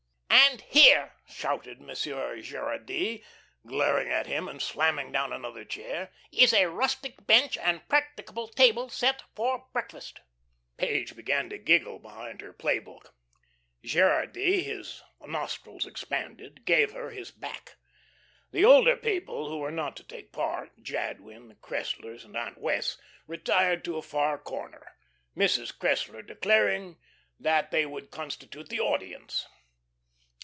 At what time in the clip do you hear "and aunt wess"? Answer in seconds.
22.25-22.97